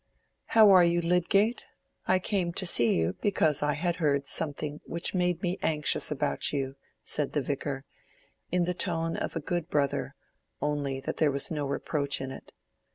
"How 0.57 0.71
are 0.71 0.83
you, 0.83 0.99
Lydgate? 0.99 1.67
I 2.07 2.17
came 2.17 2.53
to 2.53 2.65
see 2.65 2.95
you 2.95 3.13
because 3.21 3.61
I 3.61 3.73
had 3.73 3.97
heard 3.97 4.25
something 4.25 4.81
which 4.83 5.13
made 5.13 5.43
me 5.43 5.59
anxious 5.61 6.09
about 6.09 6.51
you," 6.51 6.75
said 7.03 7.33
the 7.33 7.41
Vicar, 7.43 7.85
in 8.51 8.63
the 8.63 8.73
tone 8.73 9.15
of 9.15 9.35
a 9.35 9.39
good 9.39 9.69
brother, 9.69 10.15
only 10.59 11.01
that 11.01 11.17
there 11.17 11.29
was 11.29 11.51
no 11.51 11.67
reproach 11.67 12.19
in 12.19 12.31
it. 12.31 12.51